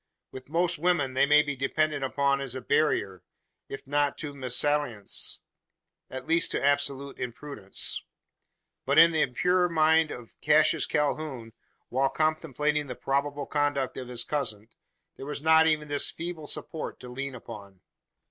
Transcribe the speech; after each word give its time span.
With 0.31 0.49
most 0.49 0.79
women 0.79 1.13
this 1.13 1.29
may 1.29 1.43
be 1.43 1.55
depended 1.55 2.01
upon 2.01 2.41
as 2.41 2.55
a 2.55 2.59
barrier, 2.61 3.21
if 3.69 3.85
not 3.85 4.17
to 4.17 4.33
mesalliance, 4.33 5.41
at 6.09 6.25
least 6.25 6.49
to 6.53 6.65
absolute 6.65 7.19
imprudence; 7.19 8.01
but 8.83 8.97
in 8.97 9.11
the 9.11 9.21
impure 9.21 9.69
mind 9.69 10.09
of 10.09 10.33
Cassius 10.41 10.87
Calhoun, 10.87 11.53
while 11.89 12.09
contemplating 12.09 12.87
the 12.87 12.95
probable 12.95 13.45
conduct 13.45 13.95
of 13.95 14.07
his 14.07 14.23
cousin, 14.23 14.69
there 15.17 15.25
was 15.27 15.43
not 15.43 15.67
even 15.67 15.87
this 15.87 16.09
feeble 16.09 16.47
support 16.47 16.99
to 16.99 17.07
lean 17.07 17.35
upon! 17.35 17.81